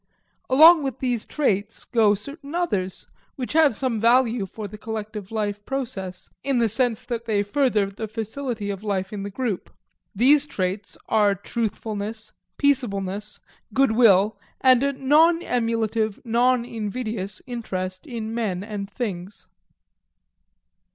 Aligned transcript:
Along 0.49 0.81
with 0.81 0.97
these 0.97 1.27
traits 1.27 1.83
go 1.85 2.15
certain 2.15 2.55
others 2.55 3.05
which 3.35 3.53
have 3.53 3.75
some 3.75 3.99
value 3.99 4.47
for 4.47 4.67
the 4.67 4.75
collective 4.79 5.31
life 5.31 5.63
process, 5.63 6.31
in 6.43 6.57
the 6.57 6.67
sense 6.67 7.05
that 7.05 7.25
they 7.25 7.43
further 7.43 7.85
the 7.85 8.07
facility 8.07 8.71
of 8.71 8.83
life 8.83 9.13
in 9.13 9.21
the 9.21 9.29
group. 9.29 9.69
These 10.15 10.47
traits 10.47 10.97
are 11.07 11.35
truthfulness, 11.35 12.33
peaceableness, 12.57 13.41
good 13.75 13.91
will, 13.91 14.39
and 14.59 14.81
a 14.81 14.93
non 14.93 15.43
emulative, 15.43 16.19
non 16.25 16.65
invidious 16.65 17.43
interest 17.45 18.07
in 18.07 18.33
men 18.33 18.63
and 18.63 18.89
things. 18.89 19.45